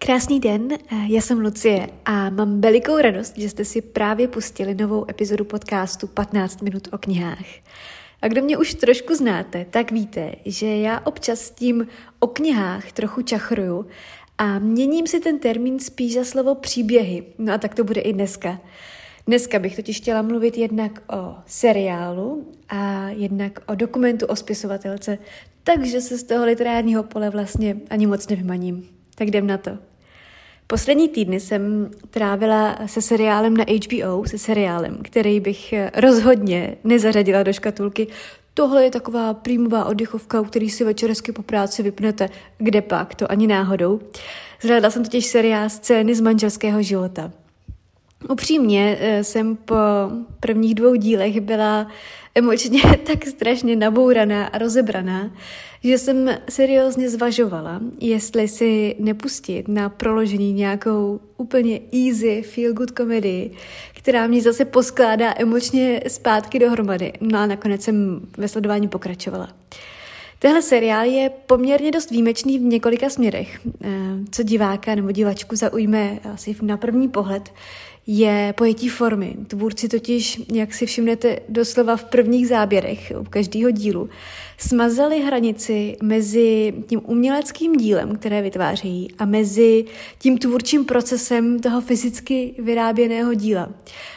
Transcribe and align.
Krásný 0.00 0.40
den, 0.40 0.68
já 1.06 1.20
jsem 1.20 1.40
Lucie 1.40 1.88
a 2.04 2.30
mám 2.30 2.60
velikou 2.60 2.98
radost, 2.98 3.38
že 3.38 3.48
jste 3.48 3.64
si 3.64 3.80
právě 3.82 4.28
pustili 4.28 4.74
novou 4.74 5.10
epizodu 5.10 5.44
podcastu 5.44 6.06
15 6.06 6.62
minut 6.62 6.88
o 6.92 6.98
knihách. 6.98 7.46
A 8.22 8.28
kdo 8.28 8.42
mě 8.42 8.58
už 8.58 8.74
trošku 8.74 9.14
znáte, 9.14 9.66
tak 9.70 9.92
víte, 9.92 10.32
že 10.44 10.66
já 10.66 11.00
občas 11.00 11.40
s 11.40 11.50
tím 11.50 11.86
o 12.20 12.26
knihách 12.26 12.92
trochu 12.92 13.22
čachruju 13.22 13.86
a 14.38 14.58
měním 14.58 15.06
si 15.06 15.20
ten 15.20 15.38
termín 15.38 15.78
spíš 15.80 16.14
za 16.14 16.24
slovo 16.24 16.54
příběhy. 16.54 17.24
No 17.38 17.52
a 17.52 17.58
tak 17.58 17.74
to 17.74 17.84
bude 17.84 18.00
i 18.00 18.12
dneska. 18.12 18.60
Dneska 19.26 19.58
bych 19.58 19.76
totiž 19.76 19.96
chtěla 19.96 20.22
mluvit 20.22 20.58
jednak 20.58 21.02
o 21.12 21.34
seriálu 21.46 22.52
a 22.68 23.08
jednak 23.08 23.58
o 23.66 23.74
dokumentu 23.74 24.26
o 24.26 24.36
spisovatelce, 24.36 25.18
takže 25.62 26.00
se 26.00 26.18
z 26.18 26.22
toho 26.22 26.44
literárního 26.44 27.02
pole 27.02 27.30
vlastně 27.30 27.76
ani 27.90 28.06
moc 28.06 28.28
nevymaním. 28.28 28.88
Tak 29.14 29.28
jdem 29.28 29.46
na 29.46 29.58
to. 29.58 29.87
Poslední 30.70 31.08
týdny 31.08 31.40
jsem 31.40 31.90
trávila 32.10 32.78
se 32.86 33.02
seriálem 33.02 33.56
na 33.56 33.64
HBO, 33.64 34.24
se 34.26 34.38
seriálem, 34.38 34.98
který 35.02 35.40
bych 35.40 35.74
rozhodně 35.94 36.76
nezařadila 36.84 37.42
do 37.42 37.52
škatulky. 37.52 38.06
Tohle 38.54 38.84
je 38.84 38.90
taková 38.90 39.34
prímová 39.34 39.84
oddechovka, 39.84 40.40
u 40.40 40.44
který 40.44 40.70
si 40.70 40.84
večer 40.84 41.08
hezky 41.08 41.32
po 41.32 41.42
práci 41.42 41.82
vypnete. 41.82 42.28
Kde 42.58 42.82
pak, 42.82 43.14
to 43.14 43.30
ani 43.30 43.46
náhodou. 43.46 44.00
Zhledala 44.62 44.90
jsem 44.90 45.04
totiž 45.04 45.26
seriál 45.26 45.70
Scény 45.70 46.14
z 46.14 46.20
manželského 46.20 46.82
života. 46.82 47.32
Upřímně 48.28 48.98
eh, 49.00 49.24
jsem 49.24 49.56
po 49.56 49.74
prvních 50.40 50.74
dvou 50.74 50.94
dílech 50.94 51.40
byla 51.40 51.86
emočně 52.34 52.82
tak 53.06 53.26
strašně 53.26 53.76
nabouraná 53.76 54.46
a 54.46 54.58
rozebraná, 54.58 55.30
že 55.84 55.98
jsem 55.98 56.30
seriózně 56.48 57.10
zvažovala, 57.10 57.80
jestli 58.00 58.48
si 58.48 58.96
nepustit 58.98 59.68
na 59.68 59.88
proložení 59.88 60.52
nějakou 60.52 61.20
úplně 61.36 61.80
easy 61.92 62.42
feel 62.42 62.72
good 62.72 62.90
komedii, 62.90 63.50
která 63.94 64.26
mě 64.26 64.42
zase 64.42 64.64
poskládá 64.64 65.34
emočně 65.36 66.00
zpátky 66.08 66.58
dohromady. 66.58 67.12
No 67.20 67.38
a 67.38 67.46
nakonec 67.46 67.82
jsem 67.82 68.20
ve 68.38 68.48
sledování 68.48 68.88
pokračovala. 68.88 69.48
Tenhle 70.38 70.62
seriál 70.62 71.04
je 71.04 71.30
poměrně 71.46 71.90
dost 71.90 72.10
výjimečný 72.10 72.58
v 72.58 72.62
několika 72.62 73.10
směrech. 73.10 73.60
Eh, 73.84 73.88
co 74.30 74.42
diváka 74.42 74.94
nebo 74.94 75.12
divačku 75.12 75.56
zaujme 75.56 76.18
asi 76.34 76.56
na 76.62 76.76
první 76.76 77.08
pohled, 77.08 77.52
je 78.10 78.54
pojetí 78.56 78.88
formy. 78.88 79.36
Tvůrci 79.46 79.88
totiž, 79.88 80.42
jak 80.52 80.74
si 80.74 80.86
všimnete 80.86 81.38
doslova 81.48 81.96
v 81.96 82.04
prvních 82.04 82.48
záběrech 82.48 83.12
u 83.20 83.24
každého 83.24 83.70
dílu, 83.70 84.08
smazali 84.58 85.20
hranici 85.20 85.96
mezi 86.02 86.74
tím 86.86 87.00
uměleckým 87.04 87.76
dílem, 87.76 88.16
které 88.16 88.42
vytvářejí, 88.42 89.08
a 89.18 89.24
mezi 89.24 89.84
tím 90.18 90.38
tvůrčím 90.38 90.84
procesem 90.84 91.60
toho 91.60 91.80
fyzicky 91.80 92.54
vyráběného 92.58 93.34
díla. 93.34 93.68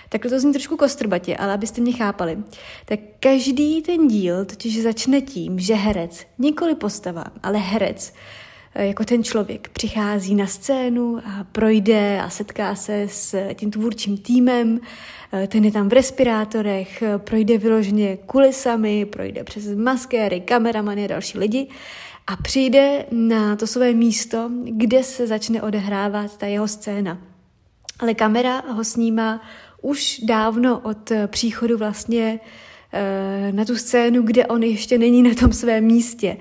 Tak 0.09 0.21
to 0.29 0.39
zní 0.39 0.53
trošku 0.53 0.77
kostrbatě, 0.77 1.37
ale 1.37 1.53
abyste 1.53 1.81
mě 1.81 1.93
chápali. 1.93 2.37
Tak 2.85 2.99
každý 3.19 3.81
ten 3.81 4.07
díl 4.07 4.45
totiž 4.45 4.81
začne 4.81 5.21
tím, 5.21 5.59
že 5.59 5.73
herec, 5.73 6.25
nikoli 6.39 6.75
postava, 6.75 7.23
ale 7.43 7.57
herec, 7.57 8.13
jako 8.75 9.05
ten 9.05 9.23
člověk 9.23 9.69
přichází 9.69 10.35
na 10.35 10.47
scénu 10.47 11.17
a 11.17 11.43
projde 11.51 12.21
a 12.21 12.29
setká 12.29 12.75
se 12.75 13.07
s 13.09 13.53
tím 13.53 13.71
tvůrčím 13.71 14.17
týmem, 14.17 14.79
eh, 15.33 15.47
ten 15.47 15.65
je 15.65 15.71
tam 15.71 15.89
v 15.89 15.93
respirátorech, 15.93 17.01
eh, 17.01 17.17
projde 17.17 17.57
vyloženě 17.57 18.17
kulisami, 18.17 19.05
projde 19.05 19.43
přes 19.43 19.75
maskéry, 19.75 20.41
kameramany 20.41 21.05
a 21.05 21.07
další 21.07 21.37
lidi 21.37 21.67
a 22.27 22.35
přijde 22.35 23.05
na 23.11 23.55
to 23.55 23.67
své 23.67 23.93
místo, 23.93 24.49
kde 24.63 25.03
se 25.03 25.27
začne 25.27 25.61
odehrávat 25.61 26.37
ta 26.37 26.47
jeho 26.47 26.67
scéna. 26.67 27.17
Ale 27.99 28.13
kamera 28.13 28.63
ho 28.71 28.83
snímá 28.83 29.41
už 29.81 30.19
dávno 30.23 30.79
od 30.79 31.11
příchodu 31.27 31.77
vlastně 31.77 32.39
na 33.51 33.65
tu 33.65 33.75
scénu, 33.75 34.21
kde 34.21 34.47
on 34.47 34.63
ještě 34.63 34.97
není 34.97 35.23
na 35.23 35.33
tom 35.33 35.53
svém 35.53 35.83
místě. 35.83 36.37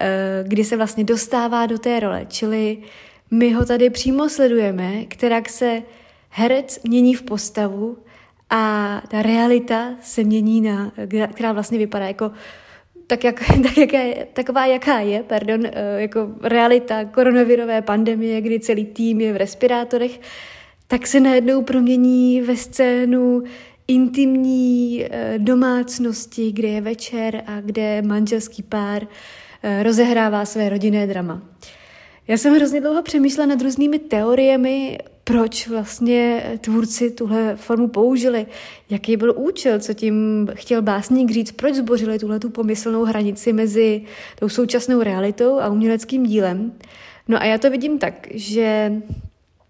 Eh, 0.00 0.44
kdy 0.46 0.64
se 0.64 0.76
vlastně 0.76 1.04
dostává 1.04 1.66
do 1.66 1.78
té 1.78 2.00
role. 2.00 2.26
Čili 2.28 2.78
my 3.30 3.52
ho 3.52 3.64
tady 3.64 3.90
přímo 3.90 4.28
sledujeme, 4.28 5.04
která 5.04 5.42
se 5.48 5.82
herec 6.30 6.80
mění 6.82 7.14
v 7.14 7.22
postavu 7.22 7.98
a 8.50 9.02
ta 9.08 9.22
realita 9.22 9.94
se 10.00 10.24
mění 10.24 10.60
na, 10.60 10.92
která 11.32 11.52
vlastně 11.52 11.78
vypadá 11.78 12.06
jako 12.06 12.30
tak, 13.06 13.24
jak, 13.24 13.42
tak 13.62 13.78
jaká 13.78 13.98
je, 13.98 14.26
taková, 14.32 14.66
jaká 14.66 15.00
je, 15.00 15.22
pardon, 15.22 15.66
eh, 15.66 15.72
jako 16.00 16.28
realita 16.42 17.04
koronavirové 17.04 17.82
pandemie, 17.82 18.40
kdy 18.40 18.60
celý 18.60 18.84
tým 18.84 19.20
je 19.20 19.32
v 19.32 19.36
respirátorech, 19.36 20.20
tak 20.86 21.06
se 21.06 21.20
najednou 21.20 21.62
promění 21.62 22.42
ve 22.42 22.56
scénu 22.56 23.42
intimní 23.88 25.04
eh, 25.04 25.34
domácnosti, 25.38 26.52
kde 26.52 26.68
je 26.68 26.80
večer 26.80 27.42
a 27.46 27.60
kde 27.60 28.02
manželský 28.02 28.62
pár 28.62 29.06
Eh, 29.62 29.82
rozehrává 29.82 30.44
své 30.44 30.68
rodinné 30.68 31.06
drama. 31.06 31.42
Já 32.28 32.36
jsem 32.36 32.54
hrozně 32.54 32.80
dlouho 32.80 33.02
přemýšlela 33.02 33.46
nad 33.46 33.62
různými 33.62 33.98
teoriemi, 33.98 34.98
proč 35.24 35.68
vlastně 35.68 36.42
tvůrci 36.60 37.10
tuhle 37.10 37.56
formu 37.56 37.88
použili, 37.88 38.46
jaký 38.90 39.16
byl 39.16 39.34
účel, 39.36 39.78
co 39.78 39.94
tím 39.94 40.48
chtěl 40.54 40.82
básník 40.82 41.30
říct, 41.30 41.52
proč 41.52 41.74
zbořili 41.74 42.18
tuhle 42.18 42.38
tu 42.38 42.50
pomyslnou 42.50 43.04
hranici 43.04 43.52
mezi 43.52 44.02
tou 44.38 44.48
současnou 44.48 45.02
realitou 45.02 45.60
a 45.60 45.68
uměleckým 45.68 46.26
dílem. 46.26 46.72
No 47.28 47.42
a 47.42 47.44
já 47.44 47.58
to 47.58 47.70
vidím 47.70 47.98
tak, 47.98 48.28
že 48.30 48.92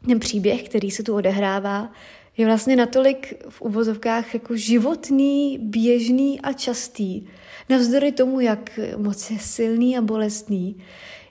ten 0.06 0.20
příběh, 0.20 0.62
který 0.62 0.90
se 0.90 1.02
tu 1.02 1.14
odehrává, 1.14 1.92
je 2.38 2.46
vlastně 2.46 2.76
natolik 2.76 3.34
v 3.48 3.62
uvozovkách 3.62 4.34
jako 4.34 4.56
životný, 4.56 5.58
běžný 5.62 6.40
a 6.40 6.52
častý, 6.52 7.28
Navzdory 7.68 8.12
tomu, 8.12 8.40
jak 8.40 8.80
moc 8.96 9.30
je 9.30 9.38
silný 9.38 9.98
a 9.98 10.02
bolestný, 10.02 10.76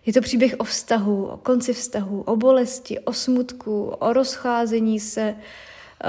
je 0.05 0.13
to 0.13 0.21
příběh 0.21 0.55
o 0.57 0.63
vztahu, 0.63 1.25
o 1.25 1.37
konci 1.37 1.73
vztahu, 1.73 2.21
o 2.21 2.35
bolesti, 2.35 2.99
o 2.99 3.13
smutku, 3.13 3.83
o 3.83 4.13
rozcházení 4.13 4.99
se, 4.99 5.21
eh, 5.21 6.07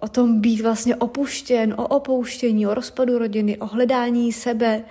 o 0.00 0.08
tom 0.08 0.40
být 0.40 0.60
vlastně 0.60 0.96
opuštěn, 0.96 1.74
o 1.78 1.86
opouštění, 1.86 2.66
o 2.66 2.74
rozpadu 2.74 3.18
rodiny, 3.18 3.58
o 3.58 3.66
hledání 3.66 4.32
sebe, 4.32 4.84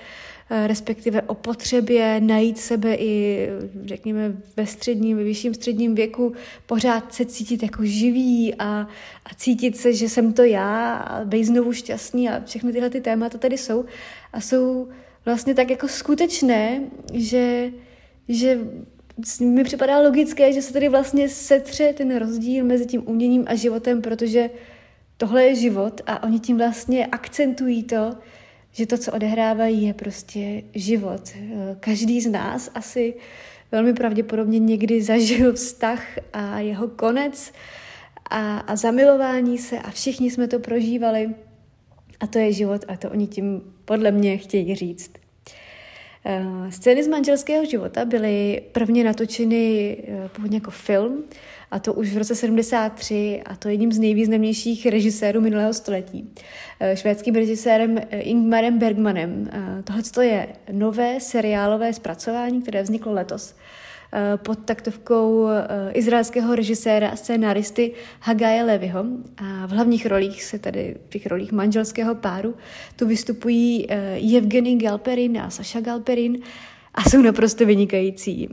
respektive 0.67 1.21
o 1.21 1.35
potřebě 1.35 2.21
najít 2.21 2.57
sebe 2.57 2.95
i, 2.95 3.47
řekněme, 3.85 4.33
ve 4.57 4.67
středním, 4.67 5.17
ve 5.17 5.23
vyšším 5.23 5.53
středním 5.53 5.95
věku, 5.95 6.33
pořád 6.65 7.13
se 7.13 7.25
cítit 7.25 7.63
jako 7.63 7.85
živý 7.85 8.55
a, 8.55 8.87
a 9.25 9.35
cítit 9.37 9.77
se, 9.77 9.93
že 9.93 10.09
jsem 10.09 10.33
to 10.33 10.43
já 10.43 10.93
a 10.93 11.25
být 11.25 11.43
znovu 11.43 11.73
šťastný 11.73 12.29
a 12.29 12.41
všechny 12.45 12.71
tyhle 12.71 12.89
ty 12.89 13.01
témata 13.01 13.37
tady 13.37 13.57
jsou. 13.57 13.85
A 14.33 14.41
jsou 14.41 14.87
vlastně 15.25 15.55
tak 15.55 15.69
jako 15.69 15.87
skutečné, 15.87 16.81
že, 17.13 17.71
že 18.27 18.59
mi 19.41 19.63
připadá 19.63 19.99
logické, 19.99 20.53
že 20.53 20.61
se 20.61 20.73
tady 20.73 20.89
vlastně 20.89 21.29
setře 21.29 21.93
ten 21.93 22.17
rozdíl 22.17 22.65
mezi 22.65 22.85
tím 22.85 23.03
uměním 23.05 23.43
a 23.47 23.55
životem, 23.55 24.01
protože 24.01 24.49
tohle 25.17 25.43
je 25.43 25.55
život 25.55 26.01
a 26.05 26.23
oni 26.23 26.39
tím 26.39 26.57
vlastně 26.57 27.05
akcentují 27.05 27.83
to, 27.83 28.15
že 28.71 28.85
to, 28.85 28.97
co 28.97 29.11
odehrávají, 29.11 29.83
je 29.83 29.93
prostě 29.93 30.63
život. 30.75 31.21
Každý 31.79 32.21
z 32.21 32.27
nás 32.27 32.71
asi 32.73 33.13
velmi 33.71 33.93
pravděpodobně 33.93 34.59
někdy 34.59 35.01
zažil 35.01 35.53
vztah 35.53 36.03
a 36.33 36.59
jeho 36.59 36.87
konec 36.87 37.53
a, 38.29 38.57
a 38.57 38.75
zamilování 38.75 39.57
se 39.57 39.79
a 39.79 39.91
všichni 39.91 40.31
jsme 40.31 40.47
to 40.47 40.59
prožívali. 40.59 41.29
A 42.19 42.27
to 42.27 42.39
je 42.39 42.53
život 42.53 42.85
a 42.87 42.97
to 42.97 43.09
oni 43.09 43.27
tím 43.27 43.61
podle 43.85 44.11
mě 44.11 44.37
chtějí 44.37 44.75
říct. 44.75 45.20
Eh, 46.25 46.71
scény 46.71 47.03
z 47.03 47.07
manželského 47.07 47.65
života 47.65 48.05
byly 48.05 48.61
prvně 48.71 49.03
natočeny 49.03 49.97
eh, 50.07 50.29
původně 50.29 50.57
jako 50.57 50.71
film, 50.71 51.23
a 51.71 51.79
to 51.79 51.93
už 51.93 52.13
v 52.13 52.17
roce 52.17 52.35
73, 52.35 53.41
a 53.45 53.55
to 53.55 53.69
jedním 53.69 53.91
z 53.91 53.99
nejvýznamnějších 53.99 54.85
režisérů 54.85 55.41
minulého 55.41 55.73
století. 55.73 56.33
Eh, 56.79 56.95
švédským 56.95 57.35
režisérem 57.35 58.01
Ingmarem 58.11 58.79
Bergmanem. 58.79 59.49
Tohle 59.83 60.25
je 60.25 60.47
nové 60.71 61.19
seriálové 61.19 61.93
zpracování, 61.93 62.61
které 62.61 62.83
vzniklo 62.83 63.13
letos 63.13 63.55
pod 64.37 64.59
taktovkou 64.65 65.47
eh, 65.47 65.91
izraelského 65.91 66.55
režiséra 66.55 67.09
a 67.09 67.15
scénaristy 67.15 67.93
Hagaje 68.19 68.63
Levyho. 68.63 69.05
A 69.37 69.65
v 69.67 69.69
hlavních 69.69 70.05
rolích 70.05 70.43
se 70.43 70.59
tady, 70.59 70.95
v 71.05 71.09
těch 71.09 71.25
rolích 71.25 71.51
manželského 71.51 72.15
páru, 72.15 72.55
tu 72.95 73.07
vystupují 73.07 73.87
Evgeny 74.37 74.73
eh, 74.73 74.75
Galperin 74.75 75.37
a 75.37 75.49
Saša 75.49 75.79
Galperin 75.79 76.37
a 76.93 77.09
jsou 77.09 77.21
naprosto 77.21 77.65
vynikající. 77.65 78.49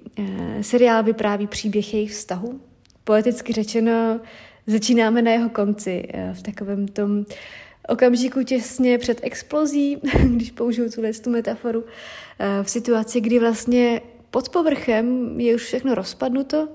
Seriál 0.60 1.02
vypráví 1.02 1.46
příběh 1.46 1.94
jejich 1.94 2.10
vztahu. 2.10 2.60
Poeticky 3.05 3.52
řečeno, 3.52 4.20
začínáme 4.66 5.22
na 5.22 5.31
jeho 5.31 5.49
konci, 5.49 6.08
v 6.32 6.43
takovém 6.43 6.88
tom 6.88 7.25
okamžiku 7.88 8.43
těsně 8.43 8.99
před 8.99 9.20
explozí, 9.22 9.99
když 10.28 10.50
použiju 10.50 10.90
tuhle 10.90 11.12
tu 11.12 11.31
metaforu, 11.31 11.84
v 12.62 12.70
situaci, 12.70 13.20
kdy 13.20 13.38
vlastně 13.38 14.00
pod 14.31 14.49
povrchem 14.49 15.41
je 15.41 15.55
už 15.55 15.63
všechno 15.63 15.95
rozpadnuto, 15.95 16.69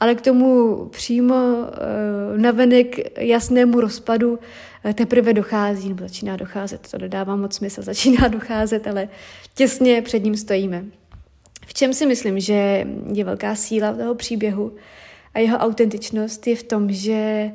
ale 0.00 0.14
k 0.14 0.20
tomu 0.20 0.76
přímo 0.86 1.34
uh, 1.34 2.40
navenek 2.40 3.18
jasnému 3.18 3.80
rozpadu 3.80 4.32
uh, 4.32 4.92
teprve 4.92 5.32
dochází, 5.32 5.88
nebo 5.88 6.04
začíná 6.04 6.36
docházet, 6.36 6.88
to 6.90 6.98
nedává 6.98 7.36
moc 7.36 7.54
smysl, 7.54 7.82
začíná 7.92 8.28
docházet, 8.28 8.86
ale 8.86 9.08
těsně 9.54 10.02
před 10.02 10.24
ním 10.24 10.36
stojíme. 10.36 10.84
V 11.66 11.74
čem 11.74 11.94
si 11.94 12.06
myslím, 12.06 12.40
že 12.40 12.86
je 13.12 13.24
velká 13.24 13.54
síla 13.54 13.92
toho 13.92 14.14
příběhu 14.14 14.72
a 15.34 15.38
jeho 15.38 15.58
autentičnost 15.58 16.46
je 16.46 16.56
v 16.56 16.62
tom, 16.62 16.92
že, 16.92 17.50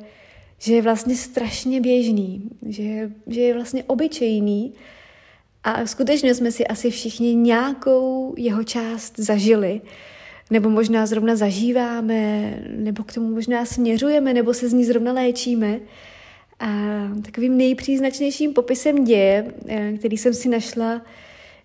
že 0.58 0.74
je 0.74 0.82
vlastně 0.82 1.16
strašně 1.16 1.80
běžný, 1.80 2.50
že, 2.68 3.10
že 3.26 3.40
je 3.40 3.54
vlastně 3.54 3.84
obyčejný 3.84 4.74
a 5.64 5.86
skutečně 5.86 6.34
jsme 6.34 6.52
si 6.52 6.66
asi 6.66 6.90
všichni 6.90 7.34
nějakou 7.34 8.34
jeho 8.36 8.64
část 8.64 9.18
zažili, 9.18 9.80
nebo 10.50 10.70
možná 10.70 11.06
zrovna 11.06 11.36
zažíváme, 11.36 12.52
nebo 12.70 13.04
k 13.04 13.12
tomu 13.12 13.34
možná 13.34 13.64
směřujeme, 13.64 14.34
nebo 14.34 14.54
se 14.54 14.68
z 14.68 14.72
ní 14.72 14.84
zrovna 14.84 15.12
léčíme. 15.12 15.80
A 16.60 16.68
takovým 17.24 17.56
nejpříznačnějším 17.56 18.52
popisem 18.52 19.04
děje, 19.04 19.52
eh, 19.68 19.92
který 19.92 20.16
jsem 20.16 20.34
si 20.34 20.48
našla, 20.48 21.02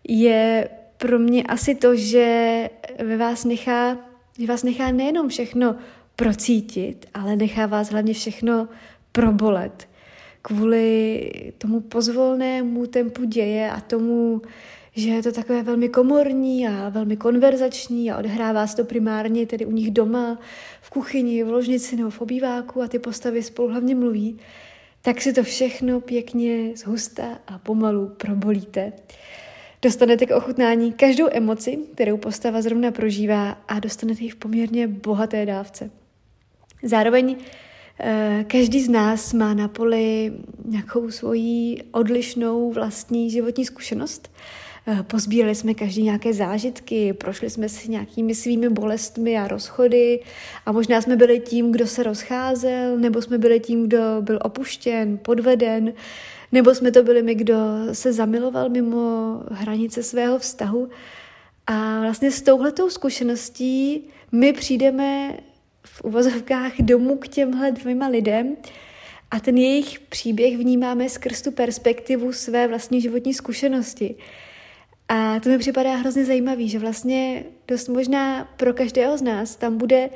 je 0.07 0.69
pro 0.97 1.19
mě 1.19 1.43
asi 1.43 1.75
to, 1.75 1.95
že 1.95 2.69
ve 3.03 3.17
vás 3.17 3.45
nechá, 3.45 3.97
že 4.39 4.47
vás 4.47 4.63
nechá 4.63 4.91
nejenom 4.91 5.29
všechno 5.29 5.75
procítit, 6.15 7.05
ale 7.13 7.35
nechá 7.35 7.65
vás 7.65 7.89
hlavně 7.89 8.13
všechno 8.13 8.67
probolet. 9.11 9.87
Kvůli 10.45 11.31
tomu 11.57 11.79
pozvolnému 11.79 12.85
tempu 12.85 13.23
děje 13.23 13.71
a 13.71 13.81
tomu, 13.81 14.41
že 14.95 15.09
je 15.09 15.23
to 15.23 15.31
takové 15.31 15.63
velmi 15.63 15.89
komorní 15.89 16.67
a 16.67 16.89
velmi 16.89 17.17
konverzační 17.17 18.11
a 18.11 18.17
odhrává 18.17 18.67
se 18.67 18.75
to 18.75 18.83
primárně 18.83 19.45
tedy 19.45 19.65
u 19.65 19.71
nich 19.71 19.91
doma, 19.91 20.39
v 20.81 20.89
kuchyni, 20.89 21.43
v 21.43 21.49
ložnici 21.51 21.95
nebo 21.95 22.09
v 22.09 22.21
obýváku 22.21 22.81
a 22.81 22.87
ty 22.87 22.99
postavy 22.99 23.43
spolu 23.43 23.69
hlavně 23.69 23.95
mluví, 23.95 24.37
tak 25.01 25.21
si 25.21 25.33
to 25.33 25.43
všechno 25.43 26.01
pěkně 26.01 26.71
zhusta 26.75 27.39
a 27.47 27.57
pomalu 27.57 28.11
probolíte. 28.17 28.93
Dostanete 29.81 30.25
k 30.25 30.35
ochutnání 30.35 30.93
každou 30.93 31.27
emoci, 31.31 31.79
kterou 31.93 32.17
postava 32.17 32.61
zrovna 32.61 32.91
prožívá 32.91 33.49
a 33.67 33.79
dostanete 33.79 34.23
ji 34.23 34.29
v 34.29 34.35
poměrně 34.35 34.87
bohaté 34.87 35.45
dávce. 35.45 35.91
Zároveň 36.83 37.35
každý 38.47 38.81
z 38.81 38.89
nás 38.89 39.33
má 39.33 39.53
na 39.53 39.67
poli 39.67 40.33
nějakou 40.65 41.11
svoji 41.11 41.83
odlišnou 41.91 42.71
vlastní 42.71 43.29
životní 43.29 43.65
zkušenost. 43.65 44.29
Eh, 44.87 45.03
pozbírali 45.03 45.55
jsme 45.55 45.73
každý 45.73 46.03
nějaké 46.03 46.33
zážitky, 46.33 47.13
prošli 47.13 47.49
jsme 47.49 47.69
si 47.69 47.91
nějakými 47.91 48.35
svými 48.35 48.69
bolestmi 48.69 49.37
a 49.37 49.47
rozchody 49.47 50.19
a 50.65 50.71
možná 50.71 51.01
jsme 51.01 51.15
byli 51.15 51.39
tím, 51.39 51.71
kdo 51.71 51.87
se 51.87 52.03
rozcházel, 52.03 52.97
nebo 52.97 53.21
jsme 53.21 53.37
byli 53.37 53.59
tím, 53.59 53.83
kdo 53.83 53.97
byl 54.21 54.39
opuštěn, 54.43 55.17
podveden, 55.17 55.93
nebo 56.51 56.75
jsme 56.75 56.91
to 56.91 57.03
byli 57.03 57.23
my, 57.23 57.35
kdo 57.35 57.55
se 57.93 58.13
zamiloval 58.13 58.69
mimo 58.69 59.39
hranice 59.51 60.03
svého 60.03 60.39
vztahu. 60.39 60.89
A 61.67 62.01
vlastně 62.01 62.31
s 62.31 62.41
touhletou 62.41 62.89
zkušeností 62.89 64.03
my 64.31 64.53
přijdeme 64.53 65.37
v 65.85 66.03
uvozovkách 66.03 66.73
domů 66.79 67.17
k 67.17 67.27
těmhle 67.27 67.71
dvěma 67.71 68.07
lidem 68.07 68.55
a 69.31 69.39
ten 69.39 69.57
jejich 69.57 69.99
příběh 69.99 70.57
vnímáme 70.57 71.09
skrz 71.09 71.41
tu 71.41 71.51
perspektivu 71.51 72.33
své 72.33 72.67
vlastní 72.67 73.01
životní 73.01 73.33
zkušenosti. 73.33 74.15
A 75.09 75.39
to 75.39 75.49
mi 75.49 75.57
připadá 75.57 75.95
hrozně 75.95 76.25
zajímavý, 76.25 76.69
že 76.69 76.79
vlastně 76.79 77.43
dost 77.67 77.87
možná 77.87 78.45
pro 78.57 78.73
každého 78.73 79.17
z 79.17 79.21
nás 79.21 79.55
tam 79.55 79.77
bude 79.77 80.09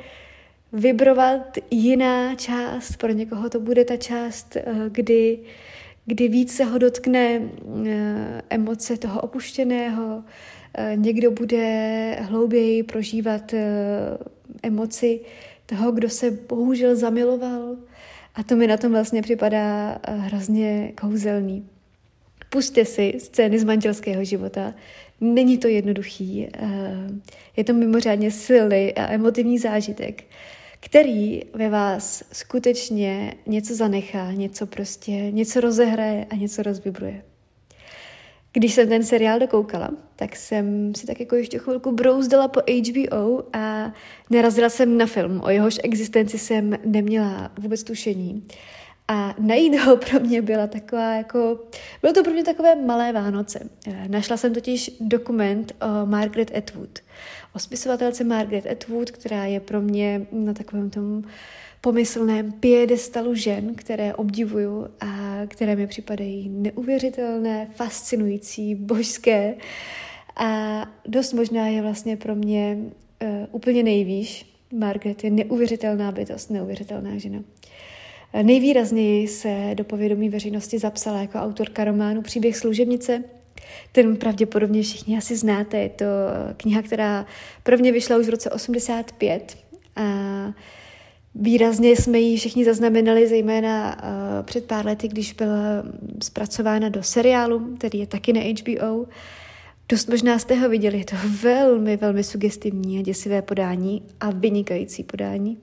vibrovat 0.73 1.57
jiná 1.71 2.35
část. 2.35 2.97
Pro 2.97 3.11
někoho 3.11 3.49
to 3.49 3.59
bude 3.59 3.85
ta 3.85 3.97
část, 3.97 4.55
eh, 4.55 4.63
kdy 4.89 5.39
kdy 6.09 6.27
víc 6.27 6.55
se 6.55 6.63
ho 6.63 6.77
dotkne 6.77 7.41
eh, 7.87 8.41
emoce 8.49 8.97
toho 8.97 9.21
opuštěného, 9.21 10.23
eh, 10.73 10.93
někdo 10.95 11.31
bude 11.31 12.11
hlouběji 12.21 12.83
prožívat 12.83 13.53
emoci 14.63 15.19
toho, 15.67 15.91
kdo 15.91 16.09
se 16.09 16.31
bohužel 16.31 16.95
zamiloval. 16.95 17.75
A 18.35 18.43
to 18.43 18.55
mi 18.55 18.67
na 18.67 18.77
tom 18.77 18.91
vlastně 18.91 19.21
připadá 19.21 19.97
hrozně 20.07 20.91
kouzelný. 21.01 21.69
Puste 22.49 22.85
si 22.85 23.13
scény 23.19 23.59
z 23.59 23.63
manželského 23.63 24.23
života. 24.23 24.73
Není 25.21 25.57
to 25.57 25.67
jednoduchý. 25.67 26.47
Je 27.57 27.63
to 27.63 27.73
mimořádně 27.73 28.31
silný 28.31 28.93
a 28.93 29.13
emotivní 29.13 29.59
zážitek 29.59 30.23
který 30.79 31.41
ve 31.53 31.69
vás 31.69 32.23
skutečně 32.31 33.33
něco 33.45 33.75
zanechá, 33.75 34.31
něco 34.31 34.67
prostě, 34.67 35.11
něco 35.11 35.61
rozehraje 35.61 36.25
a 36.29 36.35
něco 36.35 36.63
rozvibruje. 36.63 37.23
Když 38.57 38.73
jsem 38.73 38.89
ten 38.89 39.03
seriál 39.03 39.39
dokoukala, 39.39 39.89
tak 40.15 40.35
jsem 40.35 40.95
si 40.95 41.07
tak 41.07 41.19
jako 41.19 41.35
ještě 41.35 41.59
chvilku 41.59 41.91
brouzdala 41.91 42.47
po 42.47 42.59
HBO 42.59 43.43
a 43.53 43.93
narazila 44.29 44.69
jsem 44.69 44.97
na 44.97 45.05
film, 45.05 45.41
o 45.43 45.49
jehož 45.49 45.79
existenci 45.83 46.39
jsem 46.39 46.77
neměla 46.85 47.51
vůbec 47.59 47.83
tušení. 47.83 48.43
A 49.07 49.35
najít 49.39 49.79
ho 49.79 49.97
pro 50.11 50.19
mě 50.19 50.41
byla 50.41 50.67
taková 50.67 51.15
jako, 51.15 51.59
bylo 52.01 52.13
to 52.13 52.23
pro 52.23 52.33
mě 52.33 52.43
takové 52.43 52.75
malé 52.75 53.13
Vánoce. 53.13 53.69
Našla 54.07 54.37
jsem 54.37 54.53
totiž 54.53 54.91
dokument 54.99 55.75
o 55.81 56.05
Margaret 56.05 56.57
Atwood, 56.57 56.99
o 57.53 57.59
spisovatelce 57.59 58.23
Margaret 58.23 58.65
Atwood, 58.65 59.11
která 59.11 59.45
je 59.45 59.59
pro 59.59 59.81
mě 59.81 60.27
na 60.31 60.53
takovém 60.53 60.89
tom 60.89 61.23
pomyslném 61.87 62.51
piedestalu 62.51 63.35
žen, 63.35 63.75
které 63.75 64.13
obdivuju 64.13 64.87
a 64.99 65.41
které 65.47 65.75
mi 65.75 65.87
připadají 65.87 66.49
neuvěřitelné, 66.49 67.67
fascinující, 67.75 68.75
božské. 68.75 69.55
A 70.35 70.81
dost 71.05 71.33
možná 71.33 71.67
je 71.67 71.81
vlastně 71.81 72.17
pro 72.17 72.35
mě 72.35 72.77
uh, 72.77 73.29
úplně 73.51 73.83
nejvýš. 73.83 74.45
Margaret 74.73 75.23
je 75.23 75.29
neuvěřitelná 75.29 76.11
bytost, 76.11 76.49
neuvěřitelná 76.49 77.17
žena. 77.17 77.39
Nejvýrazněji 78.41 79.27
se 79.27 79.71
do 79.73 79.83
povědomí 79.83 80.29
veřejnosti 80.29 80.79
zapsala 80.79 81.21
jako 81.21 81.37
autorka 81.37 81.83
románu 81.83 82.21
Příběh 82.21 82.57
služebnice, 82.57 83.23
ten 83.91 84.17
pravděpodobně 84.17 84.81
všichni 84.81 85.17
asi 85.17 85.35
znáte. 85.35 85.77
Je 85.77 85.89
to 85.89 86.05
kniha, 86.57 86.81
která 86.81 87.25
prvně 87.63 87.91
vyšla 87.91 88.17
už 88.17 88.25
v 88.25 88.29
roce 88.29 88.49
85 88.49 89.57
a 89.95 90.53
Výrazně 91.39 91.95
jsme 91.95 92.19
ji 92.19 92.37
všichni 92.37 92.65
zaznamenali, 92.65 93.27
zejména 93.27 93.95
uh, 93.95 94.45
před 94.45 94.65
pár 94.65 94.85
lety, 94.85 95.07
když 95.07 95.33
byla 95.33 95.83
zpracována 96.23 96.89
do 96.89 97.03
seriálu, 97.03 97.75
který 97.77 97.99
je 97.99 98.07
taky 98.07 98.33
na 98.33 98.41
HBO. 98.41 99.05
Dost 99.89 100.09
možná 100.09 100.39
jste 100.39 100.55
ho 100.55 100.69
viděli, 100.69 100.97
je 100.97 101.05
to 101.05 101.15
velmi, 101.41 101.97
velmi 101.97 102.23
sugestivní 102.23 102.99
a 102.99 103.01
děsivé 103.01 103.41
podání 103.41 104.03
a 104.19 104.31
vynikající 104.31 105.03
podání. 105.03 105.57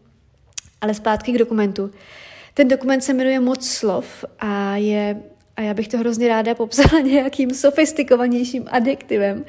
Ale 0.80 0.94
zpátky 0.94 1.32
k 1.32 1.38
dokumentu. 1.38 1.90
Ten 2.54 2.68
dokument 2.68 3.00
se 3.00 3.14
jmenuje 3.14 3.40
Moc 3.40 3.68
slov 3.68 4.24
a 4.38 4.76
je 4.76 5.22
a 5.56 5.62
já 5.62 5.74
bych 5.74 5.88
to 5.88 5.98
hrozně 5.98 6.28
ráda 6.28 6.54
popsala 6.54 7.00
nějakým 7.04 7.50
sofistikovanějším 7.50 8.64
adjektivem, 8.70 9.44